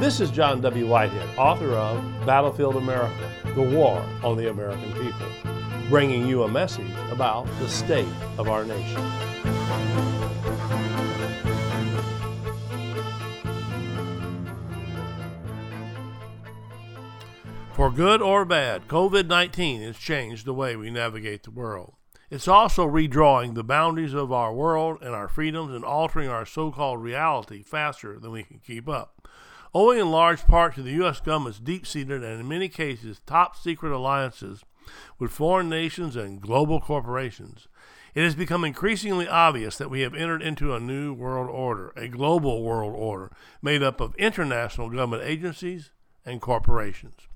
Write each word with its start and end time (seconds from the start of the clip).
This 0.00 0.18
is 0.18 0.30
John 0.30 0.62
W. 0.62 0.86
Whitehead, 0.86 1.28
author 1.36 1.72
of 1.72 2.02
Battlefield 2.24 2.76
America 2.76 3.30
The 3.54 3.60
War 3.60 4.02
on 4.24 4.38
the 4.38 4.48
American 4.48 4.90
People, 4.94 5.26
bringing 5.90 6.26
you 6.26 6.44
a 6.44 6.48
message 6.48 6.90
about 7.10 7.46
the 7.58 7.68
state 7.68 8.08
of 8.38 8.48
our 8.48 8.64
nation. 8.64 8.96
For 17.74 17.90
good 17.90 18.22
or 18.22 18.46
bad, 18.46 18.88
COVID 18.88 19.26
19 19.26 19.82
has 19.82 19.98
changed 19.98 20.46
the 20.46 20.54
way 20.54 20.76
we 20.76 20.90
navigate 20.90 21.42
the 21.42 21.50
world. 21.50 21.92
It's 22.30 22.48
also 22.48 22.88
redrawing 22.88 23.54
the 23.54 23.62
boundaries 23.62 24.14
of 24.14 24.32
our 24.32 24.54
world 24.54 25.02
and 25.02 25.14
our 25.14 25.28
freedoms 25.28 25.74
and 25.74 25.84
altering 25.84 26.30
our 26.30 26.46
so 26.46 26.70
called 26.70 27.02
reality 27.02 27.62
faster 27.62 28.18
than 28.18 28.30
we 28.30 28.44
can 28.44 28.60
keep 28.60 28.88
up. 28.88 29.28
Owing 29.72 30.00
in 30.00 30.10
large 30.10 30.44
part 30.46 30.74
to 30.74 30.82
the 30.82 30.92
U.S. 30.92 31.20
government's 31.20 31.60
deep 31.60 31.86
seated 31.86 32.24
and 32.24 32.40
in 32.40 32.48
many 32.48 32.68
cases 32.68 33.20
top 33.24 33.56
secret 33.56 33.92
alliances 33.92 34.64
with 35.18 35.30
foreign 35.30 35.68
nations 35.68 36.16
and 36.16 36.40
global 36.40 36.80
corporations, 36.80 37.68
it 38.14 38.24
has 38.24 38.34
become 38.34 38.64
increasingly 38.64 39.28
obvious 39.28 39.78
that 39.78 39.90
we 39.90 40.00
have 40.00 40.14
entered 40.14 40.42
into 40.42 40.74
a 40.74 40.80
new 40.80 41.12
world 41.12 41.48
order, 41.48 41.92
a 41.96 42.08
global 42.08 42.64
world 42.64 42.94
order 42.96 43.30
made 43.62 43.82
up 43.82 44.00
of 44.00 44.16
international 44.16 44.90
government 44.90 45.22
agencies 45.22 45.92
and 46.26 46.40
corporations. 46.40 47.28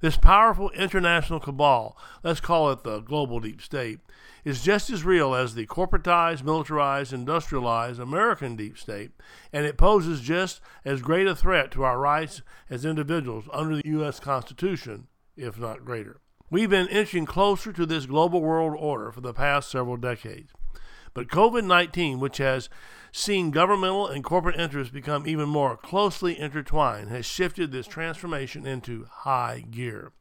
This 0.00 0.16
powerful 0.16 0.70
international 0.70 1.40
cabal, 1.40 1.96
let's 2.22 2.40
call 2.40 2.70
it 2.70 2.84
the 2.84 3.00
global 3.00 3.40
deep 3.40 3.60
state, 3.60 3.98
is 4.44 4.62
just 4.62 4.90
as 4.90 5.04
real 5.04 5.34
as 5.34 5.54
the 5.54 5.66
corporatized, 5.66 6.44
militarized, 6.44 7.12
industrialized 7.12 7.98
American 7.98 8.54
deep 8.54 8.78
state, 8.78 9.10
and 9.52 9.66
it 9.66 9.76
poses 9.76 10.20
just 10.20 10.60
as 10.84 11.02
great 11.02 11.26
a 11.26 11.34
threat 11.34 11.72
to 11.72 11.82
our 11.82 11.98
rights 11.98 12.42
as 12.70 12.84
individuals 12.84 13.48
under 13.52 13.76
the 13.76 13.88
U.S. 13.88 14.20
Constitution, 14.20 15.08
if 15.36 15.58
not 15.58 15.84
greater. 15.84 16.20
We've 16.48 16.70
been 16.70 16.88
inching 16.88 17.26
closer 17.26 17.72
to 17.72 17.84
this 17.84 18.06
global 18.06 18.40
world 18.40 18.74
order 18.78 19.10
for 19.10 19.20
the 19.20 19.34
past 19.34 19.68
several 19.68 19.96
decades. 19.96 20.52
But 21.14 21.28
COVID 21.28 21.64
19, 21.64 22.20
which 22.20 22.38
has 22.38 22.68
seen 23.12 23.50
governmental 23.50 24.06
and 24.06 24.22
corporate 24.22 24.60
interests 24.60 24.92
become 24.92 25.26
even 25.26 25.48
more 25.48 25.76
closely 25.76 26.38
intertwined, 26.38 27.10
has 27.10 27.26
shifted 27.26 27.72
this 27.72 27.86
transformation 27.86 28.66
into 28.66 29.06
high 29.10 29.64
gear. 29.70 30.12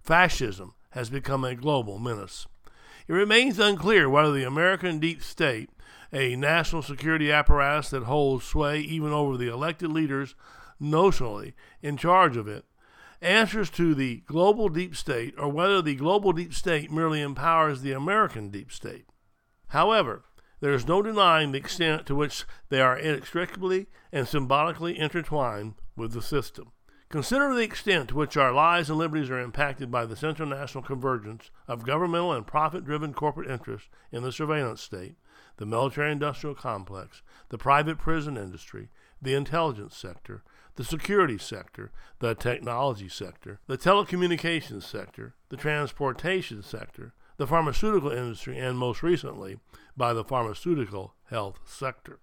Fascism 0.00 0.74
has 0.90 1.10
become 1.10 1.44
a 1.44 1.54
global 1.54 1.98
menace. 1.98 2.46
It 3.06 3.12
remains 3.12 3.58
unclear 3.58 4.08
whether 4.08 4.32
the 4.32 4.46
American 4.46 4.98
deep 4.98 5.22
state, 5.22 5.70
a 6.12 6.36
national 6.36 6.82
security 6.82 7.30
apparatus 7.30 7.90
that 7.90 8.04
holds 8.04 8.44
sway 8.44 8.80
even 8.80 9.12
over 9.12 9.36
the 9.36 9.52
elected 9.52 9.90
leaders 9.90 10.34
notionally 10.80 11.52
in 11.82 11.96
charge 11.96 12.36
of 12.36 12.48
it, 12.48 12.64
answers 13.20 13.68
to 13.70 13.94
the 13.94 14.22
global 14.26 14.68
deep 14.68 14.96
state 14.96 15.34
or 15.36 15.48
whether 15.48 15.82
the 15.82 15.94
global 15.94 16.32
deep 16.32 16.54
state 16.54 16.90
merely 16.90 17.20
empowers 17.20 17.82
the 17.82 17.92
American 17.92 18.48
deep 18.50 18.72
state. 18.72 19.04
However, 19.68 20.24
there 20.60 20.72
is 20.72 20.86
no 20.86 21.02
denying 21.02 21.52
the 21.52 21.58
extent 21.58 22.06
to 22.06 22.14
which 22.14 22.44
they 22.68 22.80
are 22.80 22.96
inextricably 22.96 23.86
and 24.12 24.28
symbolically 24.28 24.98
intertwined 24.98 25.74
with 25.96 26.12
the 26.12 26.22
system. 26.22 26.72
Consider 27.08 27.52
the 27.52 27.62
extent 27.62 28.10
to 28.10 28.14
which 28.14 28.36
our 28.36 28.52
lives 28.52 28.88
and 28.88 28.98
liberties 28.98 29.30
are 29.30 29.40
impacted 29.40 29.90
by 29.90 30.06
this 30.06 30.22
international 30.22 30.84
convergence 30.84 31.50
of 31.66 31.84
governmental 31.84 32.32
and 32.32 32.46
profit 32.46 32.84
driven 32.84 33.12
corporate 33.12 33.50
interests 33.50 33.88
in 34.12 34.22
the 34.22 34.30
surveillance 34.30 34.80
state, 34.80 35.16
the 35.56 35.66
military 35.66 36.12
industrial 36.12 36.54
complex, 36.54 37.22
the 37.48 37.58
private 37.58 37.98
prison 37.98 38.36
industry, 38.36 38.90
the 39.20 39.34
intelligence 39.34 39.96
sector, 39.96 40.44
the 40.76 40.84
security 40.84 41.36
sector, 41.36 41.90
the 42.20 42.34
technology 42.34 43.08
sector, 43.08 43.58
the 43.66 43.76
telecommunications 43.76 44.84
sector, 44.84 45.34
the 45.48 45.56
transportation 45.56 46.62
sector, 46.62 47.12
the 47.40 47.46
pharmaceutical 47.46 48.10
industry, 48.10 48.58
and 48.58 48.76
most 48.76 49.02
recently, 49.02 49.58
by 49.96 50.12
the 50.12 50.22
pharmaceutical 50.22 51.14
health 51.30 51.58
sector. 51.64 52.18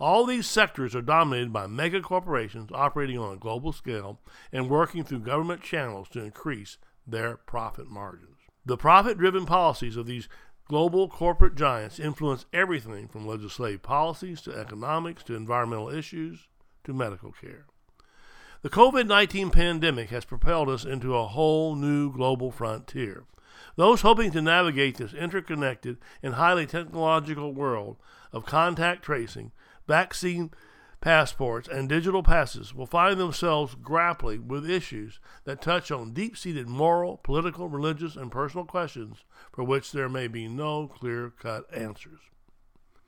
All 0.00 0.26
these 0.26 0.48
sectors 0.48 0.92
are 0.92 1.02
dominated 1.02 1.52
by 1.52 1.68
mega 1.68 2.00
corporations 2.00 2.68
operating 2.74 3.16
on 3.16 3.32
a 3.32 3.38
global 3.38 3.72
scale 3.72 4.18
and 4.50 4.68
working 4.68 5.04
through 5.04 5.20
government 5.20 5.62
channels 5.62 6.08
to 6.08 6.24
increase 6.24 6.78
their 7.06 7.36
profit 7.36 7.88
margins. 7.88 8.38
The 8.66 8.76
profit 8.76 9.18
driven 9.18 9.46
policies 9.46 9.96
of 9.96 10.06
these 10.06 10.28
global 10.66 11.08
corporate 11.08 11.54
giants 11.54 12.00
influence 12.00 12.44
everything 12.52 13.06
from 13.06 13.28
legislative 13.28 13.84
policies 13.84 14.40
to 14.42 14.58
economics 14.58 15.22
to 15.24 15.36
environmental 15.36 15.90
issues 15.90 16.48
to 16.82 16.92
medical 16.92 17.30
care. 17.30 17.66
The 18.62 18.68
COVID 18.68 19.06
19 19.06 19.50
pandemic 19.50 20.10
has 20.10 20.24
propelled 20.24 20.68
us 20.68 20.84
into 20.84 21.14
a 21.14 21.28
whole 21.28 21.76
new 21.76 22.12
global 22.12 22.50
frontier. 22.50 23.26
Those 23.76 24.02
hoping 24.02 24.30
to 24.32 24.42
navigate 24.42 24.96
this 24.96 25.14
interconnected 25.14 25.98
and 26.22 26.34
highly 26.34 26.66
technological 26.66 27.52
world 27.52 27.96
of 28.32 28.46
contact 28.46 29.02
tracing 29.02 29.52
vaccine 29.86 30.50
passports, 31.00 31.68
and 31.68 31.88
digital 31.88 32.22
passes 32.22 32.74
will 32.74 32.86
find 32.86 33.18
themselves 33.18 33.74
grappling 33.74 34.48
with 34.48 34.68
issues 34.68 35.18
that 35.44 35.62
touch 35.62 35.90
on 35.90 36.12
deep 36.12 36.36
seated 36.36 36.68
moral, 36.68 37.16
political, 37.18 37.68
religious, 37.68 38.16
and 38.16 38.30
personal 38.30 38.66
questions 38.66 39.24
for 39.52 39.64
which 39.64 39.92
there 39.92 40.08
may 40.08 40.28
be 40.28 40.46
no 40.46 40.86
clear 40.86 41.30
cut 41.30 41.64
answers. 41.74 42.20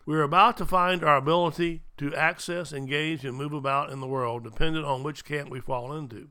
We 0.04 0.16
are 0.16 0.22
about 0.22 0.56
to 0.56 0.66
find 0.66 1.04
our 1.04 1.16
ability 1.16 1.82
to 1.98 2.14
access, 2.14 2.72
engage, 2.72 3.24
and 3.24 3.36
move 3.36 3.52
about 3.52 3.90
in 3.90 4.00
the 4.00 4.08
world 4.08 4.42
dependent 4.42 4.84
on 4.84 5.02
which 5.02 5.24
camp 5.24 5.50
we 5.50 5.60
fall 5.60 5.92
into 5.92 6.30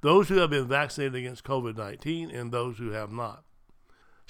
those 0.00 0.28
who 0.28 0.36
have 0.36 0.48
been 0.50 0.66
vaccinated 0.66 1.14
against 1.16 1.44
COVID 1.44 1.76
19 1.76 2.30
and 2.30 2.50
those 2.50 2.78
who 2.78 2.90
have 2.92 3.12
not. 3.12 3.44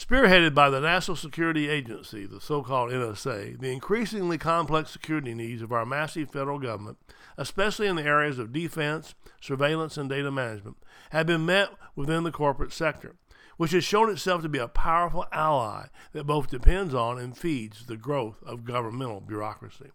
Spearheaded 0.00 0.54
by 0.54 0.70
the 0.70 0.80
National 0.80 1.14
Security 1.14 1.68
Agency, 1.68 2.24
the 2.24 2.40
so 2.40 2.62
called 2.62 2.90
NSA, 2.90 3.60
the 3.60 3.70
increasingly 3.70 4.38
complex 4.38 4.90
security 4.90 5.34
needs 5.34 5.60
of 5.60 5.72
our 5.72 5.84
massive 5.84 6.30
federal 6.30 6.58
government, 6.58 6.96
especially 7.36 7.86
in 7.86 7.96
the 7.96 8.04
areas 8.04 8.38
of 8.38 8.50
defense, 8.50 9.14
surveillance, 9.42 9.98
and 9.98 10.08
data 10.08 10.30
management, 10.30 10.78
have 11.10 11.26
been 11.26 11.44
met 11.44 11.68
within 11.94 12.22
the 12.22 12.32
corporate 12.32 12.72
sector, 12.72 13.16
which 13.58 13.72
has 13.72 13.84
shown 13.84 14.08
itself 14.08 14.40
to 14.40 14.48
be 14.48 14.58
a 14.58 14.68
powerful 14.68 15.26
ally 15.32 15.88
that 16.12 16.26
both 16.26 16.48
depends 16.48 16.94
on 16.94 17.18
and 17.18 17.36
feeds 17.36 17.84
the 17.84 17.98
growth 17.98 18.42
of 18.42 18.64
governmental 18.64 19.20
bureaucracy. 19.20 19.90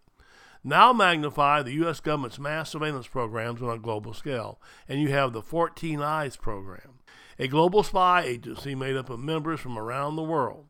Now 0.62 0.92
magnify 0.92 1.62
the 1.62 1.74
U.S. 1.74 1.98
government's 1.98 2.38
mass 2.38 2.70
surveillance 2.70 3.08
programs 3.08 3.60
on 3.60 3.70
a 3.70 3.78
global 3.80 4.14
scale, 4.14 4.60
and 4.88 5.00
you 5.00 5.08
have 5.08 5.32
the 5.32 5.42
14 5.42 6.00
Eyes 6.00 6.36
program 6.36 6.95
a 7.38 7.48
global 7.48 7.82
spy 7.82 8.22
agency 8.22 8.74
made 8.74 8.96
up 8.96 9.10
of 9.10 9.20
members 9.20 9.60
from 9.60 9.78
around 9.78 10.16
the 10.16 10.22
world. 10.22 10.66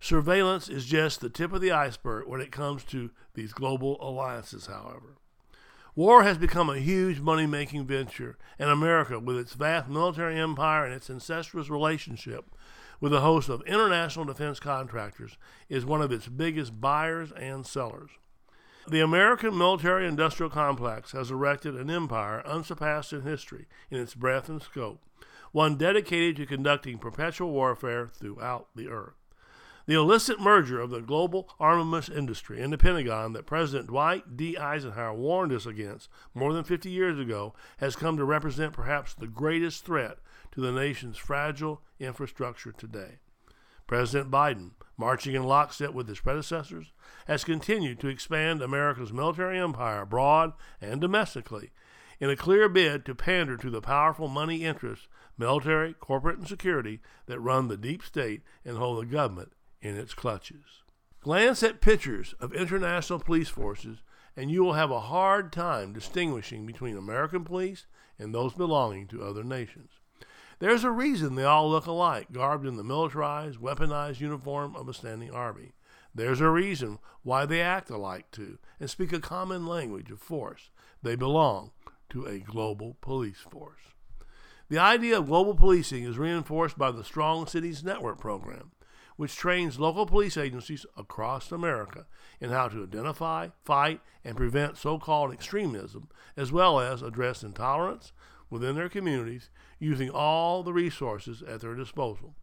Surveillance 0.00 0.68
is 0.68 0.84
just 0.84 1.20
the 1.20 1.30
tip 1.30 1.52
of 1.52 1.60
the 1.60 1.70
iceberg 1.70 2.26
when 2.26 2.40
it 2.40 2.50
comes 2.50 2.82
to 2.82 3.10
these 3.34 3.52
global 3.52 3.96
alliances, 4.00 4.66
however. 4.66 5.16
War 5.94 6.24
has 6.24 6.38
become 6.38 6.70
a 6.70 6.78
huge 6.78 7.20
money 7.20 7.46
making 7.46 7.86
venture, 7.86 8.36
and 8.58 8.68
America, 8.68 9.20
with 9.20 9.36
its 9.36 9.52
vast 9.52 9.88
military 9.88 10.40
empire 10.40 10.84
and 10.84 10.94
its 10.94 11.10
incestuous 11.10 11.68
relationship 11.70 12.46
with 12.98 13.12
a 13.12 13.20
host 13.20 13.48
of 13.48 13.62
international 13.62 14.24
defense 14.24 14.58
contractors, 14.58 15.36
is 15.68 15.84
one 15.84 16.00
of 16.00 16.10
its 16.10 16.28
biggest 16.28 16.80
buyers 16.80 17.30
and 17.32 17.66
sellers. 17.66 18.10
The 18.88 19.00
American 19.00 19.56
military 19.56 20.08
industrial 20.08 20.50
complex 20.50 21.12
has 21.12 21.30
erected 21.30 21.76
an 21.76 21.90
empire 21.90 22.42
unsurpassed 22.44 23.12
in 23.12 23.22
history 23.22 23.66
in 23.90 24.00
its 24.00 24.14
breadth 24.14 24.48
and 24.48 24.60
scope 24.60 25.00
one 25.52 25.76
dedicated 25.76 26.36
to 26.36 26.46
conducting 26.46 26.98
perpetual 26.98 27.52
warfare 27.52 28.08
throughout 28.12 28.68
the 28.74 28.88
earth. 28.88 29.14
The 29.86 29.94
illicit 29.94 30.40
merger 30.40 30.80
of 30.80 30.90
the 30.90 31.00
global 31.00 31.48
armaments 31.58 32.08
industry 32.08 32.60
and 32.60 32.72
the 32.72 32.78
Pentagon 32.78 33.32
that 33.32 33.46
President 33.46 33.88
Dwight 33.88 34.36
D. 34.36 34.56
Eisenhower 34.56 35.14
warned 35.14 35.52
us 35.52 35.66
against 35.66 36.08
more 36.34 36.52
than 36.52 36.62
50 36.62 36.88
years 36.88 37.18
ago 37.18 37.54
has 37.78 37.96
come 37.96 38.16
to 38.16 38.24
represent 38.24 38.72
perhaps 38.72 39.12
the 39.12 39.26
greatest 39.26 39.84
threat 39.84 40.18
to 40.52 40.60
the 40.60 40.70
nation's 40.70 41.16
fragile 41.16 41.82
infrastructure 41.98 42.70
today. 42.70 43.18
President 43.88 44.30
Biden, 44.30 44.70
marching 44.96 45.34
in 45.34 45.42
lockstep 45.42 45.92
with 45.92 46.08
his 46.08 46.20
predecessors, 46.20 46.92
has 47.26 47.42
continued 47.42 47.98
to 48.00 48.08
expand 48.08 48.62
America's 48.62 49.12
military 49.12 49.58
empire 49.58 50.02
abroad 50.02 50.52
and 50.80 51.00
domestically 51.00 51.72
in 52.20 52.30
a 52.30 52.36
clear 52.36 52.68
bid 52.68 53.04
to 53.04 53.16
pander 53.16 53.56
to 53.56 53.68
the 53.68 53.80
powerful 53.80 54.28
money 54.28 54.64
interests 54.64 55.08
military, 55.38 55.94
corporate, 55.94 56.38
and 56.38 56.48
security 56.48 57.00
that 57.26 57.40
run 57.40 57.68
the 57.68 57.76
deep 57.76 58.02
state 58.02 58.42
and 58.64 58.76
hold 58.76 59.02
the 59.02 59.06
government 59.06 59.52
in 59.80 59.96
its 59.96 60.14
clutches. 60.14 60.82
Glance 61.20 61.62
at 61.62 61.80
pictures 61.80 62.34
of 62.40 62.52
international 62.52 63.18
police 63.18 63.48
forces, 63.48 63.98
and 64.36 64.50
you 64.50 64.64
will 64.64 64.72
have 64.72 64.90
a 64.90 65.00
hard 65.00 65.52
time 65.52 65.92
distinguishing 65.92 66.66
between 66.66 66.96
American 66.96 67.44
police 67.44 67.86
and 68.18 68.34
those 68.34 68.54
belonging 68.54 69.06
to 69.08 69.22
other 69.22 69.44
nations. 69.44 69.90
There's 70.58 70.84
a 70.84 70.90
reason 70.90 71.34
they 71.34 71.44
all 71.44 71.68
look 71.68 71.86
alike, 71.86 72.28
garbed 72.32 72.66
in 72.66 72.76
the 72.76 72.84
militarized, 72.84 73.58
weaponized 73.58 74.20
uniform 74.20 74.76
of 74.76 74.88
a 74.88 74.94
standing 74.94 75.30
army. 75.30 75.72
There's 76.14 76.40
a 76.40 76.48
reason 76.48 76.98
why 77.22 77.46
they 77.46 77.60
act 77.60 77.90
alike, 77.90 78.30
too, 78.30 78.58
and 78.78 78.88
speak 78.88 79.12
a 79.12 79.20
common 79.20 79.66
language 79.66 80.10
of 80.10 80.20
force. 80.20 80.70
They 81.02 81.16
belong 81.16 81.72
to 82.10 82.26
a 82.26 82.38
global 82.38 82.96
police 83.00 83.38
force. 83.38 83.80
The 84.72 84.78
idea 84.78 85.18
of 85.18 85.26
global 85.26 85.54
policing 85.54 86.04
is 86.04 86.16
reinforced 86.16 86.78
by 86.78 86.92
the 86.92 87.04
Strong 87.04 87.46
Cities 87.48 87.84
Network 87.84 88.18
program, 88.18 88.70
which 89.16 89.36
trains 89.36 89.78
local 89.78 90.06
police 90.06 90.38
agencies 90.38 90.86
across 90.96 91.52
America 91.52 92.06
in 92.40 92.48
how 92.48 92.68
to 92.68 92.84
identify, 92.84 93.48
fight, 93.66 94.00
and 94.24 94.34
prevent 94.34 94.78
so 94.78 94.98
called 94.98 95.30
extremism, 95.30 96.08
as 96.38 96.52
well 96.52 96.80
as 96.80 97.02
address 97.02 97.42
intolerance 97.42 98.12
within 98.48 98.74
their 98.74 98.88
communities 98.88 99.50
using 99.78 100.08
all 100.08 100.62
the 100.62 100.72
resources 100.72 101.42
at 101.42 101.60
their 101.60 101.74
disposal. 101.74 102.34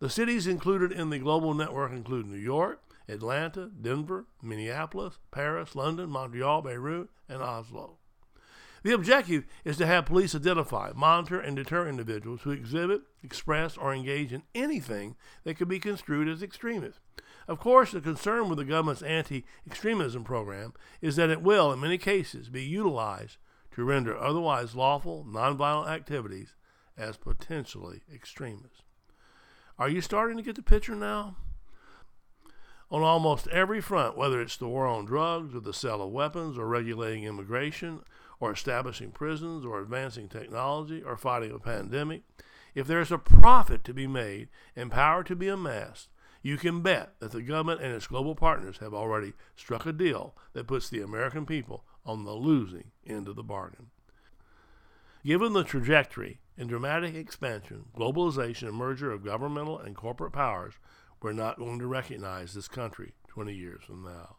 The 0.00 0.10
cities 0.10 0.48
included 0.48 0.90
in 0.90 1.10
the 1.10 1.20
global 1.20 1.54
network 1.54 1.92
include 1.92 2.26
New 2.26 2.36
York, 2.36 2.82
Atlanta, 3.08 3.68
Denver, 3.68 4.26
Minneapolis, 4.42 5.20
Paris, 5.30 5.76
London, 5.76 6.10
Montreal, 6.10 6.62
Beirut, 6.62 7.10
and 7.28 7.40
Oslo. 7.40 7.98
The 8.86 8.94
objective 8.94 9.46
is 9.64 9.76
to 9.78 9.86
have 9.86 10.06
police 10.06 10.32
identify, 10.32 10.92
monitor, 10.94 11.40
and 11.40 11.56
deter 11.56 11.88
individuals 11.88 12.42
who 12.42 12.52
exhibit, 12.52 13.02
express, 13.20 13.76
or 13.76 13.92
engage 13.92 14.32
in 14.32 14.44
anything 14.54 15.16
that 15.42 15.56
could 15.56 15.66
be 15.66 15.80
construed 15.80 16.28
as 16.28 16.40
extremist. 16.40 17.00
Of 17.48 17.58
course, 17.58 17.90
the 17.90 18.00
concern 18.00 18.48
with 18.48 18.58
the 18.58 18.64
government's 18.64 19.02
anti 19.02 19.44
extremism 19.66 20.22
program 20.22 20.72
is 21.00 21.16
that 21.16 21.30
it 21.30 21.42
will, 21.42 21.72
in 21.72 21.80
many 21.80 21.98
cases, 21.98 22.48
be 22.48 22.62
utilized 22.62 23.38
to 23.72 23.82
render 23.82 24.16
otherwise 24.16 24.76
lawful, 24.76 25.26
nonviolent 25.28 25.88
activities 25.88 26.54
as 26.96 27.16
potentially 27.16 28.02
extremist. 28.14 28.84
Are 29.80 29.88
you 29.88 30.00
starting 30.00 30.36
to 30.36 30.44
get 30.44 30.54
the 30.54 30.62
picture 30.62 30.94
now? 30.94 31.34
On 32.88 33.02
almost 33.02 33.48
every 33.48 33.80
front, 33.80 34.16
whether 34.16 34.40
it's 34.40 34.56
the 34.56 34.68
war 34.68 34.86
on 34.86 35.06
drugs 35.06 35.56
or 35.56 35.60
the 35.60 35.74
sale 35.74 36.02
of 36.02 36.12
weapons 36.12 36.56
or 36.56 36.68
regulating 36.68 37.24
immigration 37.24 38.02
or 38.40 38.52
establishing 38.52 39.10
prisons 39.10 39.64
or 39.64 39.80
advancing 39.80 40.28
technology 40.28 41.02
or 41.02 41.16
fighting 41.16 41.52
a 41.52 41.58
pandemic, 41.58 42.22
if 42.74 42.86
there 42.86 43.00
is 43.00 43.10
a 43.10 43.18
profit 43.18 43.84
to 43.84 43.94
be 43.94 44.06
made 44.06 44.48
and 44.74 44.90
power 44.90 45.24
to 45.24 45.34
be 45.34 45.48
amassed, 45.48 46.08
you 46.42 46.56
can 46.56 46.82
bet 46.82 47.14
that 47.18 47.32
the 47.32 47.42
government 47.42 47.80
and 47.80 47.92
its 47.92 48.06
global 48.06 48.34
partners 48.34 48.78
have 48.78 48.94
already 48.94 49.32
struck 49.56 49.86
a 49.86 49.92
deal 49.92 50.36
that 50.52 50.68
puts 50.68 50.88
the 50.88 51.00
American 51.00 51.46
people 51.46 51.84
on 52.04 52.24
the 52.24 52.34
losing 52.34 52.92
end 53.06 53.26
of 53.26 53.34
the 53.34 53.42
bargain. 53.42 53.88
Given 55.24 55.54
the 55.54 55.64
trajectory 55.64 56.38
and 56.56 56.68
dramatic 56.68 57.14
expansion, 57.14 57.86
globalization, 57.96 58.68
and 58.68 58.76
merger 58.76 59.10
of 59.10 59.24
governmental 59.24 59.78
and 59.78 59.96
corporate 59.96 60.32
powers, 60.32 60.74
we're 61.20 61.32
not 61.32 61.58
going 61.58 61.80
to 61.80 61.86
recognize 61.86 62.54
this 62.54 62.68
country 62.68 63.14
20 63.26 63.52
years 63.52 63.82
from 63.84 64.04
now. 64.04 64.36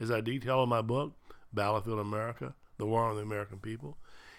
As 0.00 0.10
I 0.10 0.22
detail 0.22 0.62
in 0.62 0.68
my 0.70 0.80
book, 0.80 1.12
Battlefield 1.52 1.98
America 1.98 2.54
The 2.80 2.86
War 2.86 3.04
on 3.04 3.16
the 3.16 3.22
American 3.22 3.58
People, 3.58 3.96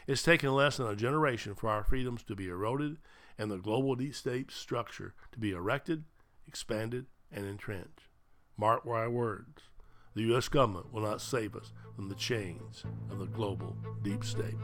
it's 0.08 0.24
taken 0.24 0.54
less 0.54 0.78
than 0.78 0.88
a 0.88 0.96
generation 0.96 1.56
for 1.56 1.70
our 1.70 1.84
freedoms 1.84 2.24
to 2.24 2.36
be 2.36 2.50
eroded 2.50 2.98
and 3.38 3.50
the 3.50 3.58
global 3.58 3.96
deep 3.96 4.14
state 4.14 4.52
structure 4.52 5.14
to 5.32 5.40
be 5.40 5.52
erected 5.52 6.04
expanded, 6.52 7.06
and 7.32 7.46
entrenched. 7.46 8.10
Mark 8.58 8.86
my 8.86 9.08
words. 9.08 9.70
The 10.16 10.24
U.S. 10.24 10.50
government 10.50 10.92
will 10.92 11.02
not 11.02 11.22
save 11.22 11.56
us 11.56 11.72
from 11.96 12.10
the 12.10 12.16
chains 12.16 12.84
of 13.10 13.20
the 13.20 13.26
global 13.26 13.78
deep 14.04 14.26
state. 14.26 14.58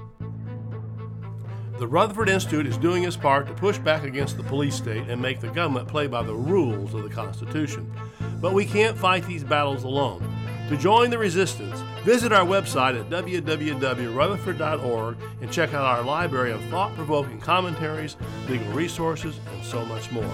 The 1.79 1.87
Rutherford 1.87 2.27
Institute 2.27 2.67
is 2.67 2.77
doing 2.77 3.03
its 3.03 3.15
part 3.15 3.47
to 3.47 3.53
push 3.53 3.77
back 3.77 4.03
against 4.03 4.35
the 4.35 4.43
police 4.43 4.75
state 4.75 5.07
and 5.07 5.21
make 5.21 5.39
the 5.39 5.47
government 5.47 5.87
play 5.87 6.07
by 6.07 6.23
the 6.23 6.35
rules 6.35 6.93
of 6.93 7.03
the 7.03 7.09
Constitution. 7.09 7.89
But 8.41 8.53
we 8.53 8.65
can't 8.65 8.97
fight 8.97 9.25
these 9.25 9.45
battles 9.45 9.85
alone. 9.85 10.36
To 10.69 10.75
join 10.75 11.09
the 11.09 11.17
resistance, 11.17 11.79
visit 12.03 12.33
our 12.33 12.45
website 12.45 12.99
at 12.99 13.09
www.rutherford.org 13.09 15.17
and 15.39 15.49
check 15.49 15.73
out 15.73 15.85
our 15.85 16.03
library 16.03 16.51
of 16.51 16.61
thought 16.65 16.93
provoking 16.93 17.39
commentaries, 17.39 18.17
legal 18.49 18.67
resources, 18.73 19.39
and 19.53 19.63
so 19.63 19.85
much 19.85 20.11
more. 20.11 20.29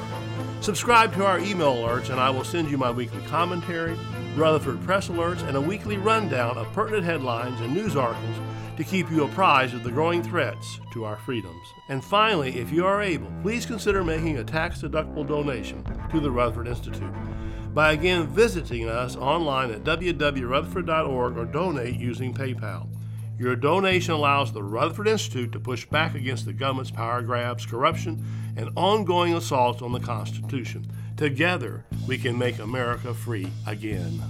Subscribe 0.62 1.13
to 1.13 1.24
our 1.24 1.38
email 1.38 1.75
alerts, 1.75 2.09
and 2.09 2.19
I 2.19 2.31
will 2.31 2.44
send 2.44 2.71
you 2.71 2.80
my 2.80 2.89
weekly 2.89 3.21
commentary, 3.27 3.95
Rutherford 4.35 4.83
Press 4.83 5.07
alerts, 5.07 5.47
and 5.47 5.56
a 5.56 5.62
weekly 5.62 5.97
rundown 5.97 6.57
of 6.57 6.65
pertinent 6.74 7.03
headlines 7.03 7.62
and 7.62 7.71
news 7.71 7.95
articles 7.95 8.38
to 8.77 8.83
keep 8.83 9.09
you 9.11 9.23
apprised 9.23 9.73
of 9.73 9.83
the 9.83 9.91
growing 9.91 10.23
threats 10.23 10.79
to 10.91 11.05
our 11.05 11.17
freedoms. 11.17 11.67
And 11.89 12.03
finally, 12.03 12.57
if 12.57 12.71
you 12.71 12.85
are 12.85 13.01
able, 13.01 13.31
please 13.41 13.65
consider 13.65 14.03
making 14.03 14.37
a 14.37 14.43
tax 14.43 14.81
deductible 14.81 15.27
donation 15.27 15.83
to 16.11 16.19
the 16.19 16.31
Rutherford 16.31 16.67
Institute 16.67 17.13
by 17.73 17.93
again 17.93 18.27
visiting 18.27 18.87
us 18.87 19.15
online 19.15 19.71
at 19.71 19.83
www.rutherford.org 19.83 21.37
or 21.37 21.45
donate 21.45 21.95
using 21.95 22.33
PayPal. 22.33 22.87
Your 23.37 23.55
donation 23.55 24.13
allows 24.13 24.53
the 24.53 24.61
Rutherford 24.61 25.07
Institute 25.07 25.51
to 25.53 25.59
push 25.59 25.85
back 25.85 26.13
against 26.13 26.45
the 26.45 26.53
government's 26.53 26.91
power 26.91 27.21
grabs, 27.23 27.65
corruption, 27.65 28.23
and 28.55 28.69
ongoing 28.75 29.33
assaults 29.33 29.81
on 29.81 29.91
the 29.91 29.99
Constitution. 29.99 30.85
Together, 31.17 31.83
we 32.07 32.17
can 32.17 32.37
make 32.37 32.59
America 32.59 33.13
free 33.13 33.47
again. 33.65 34.21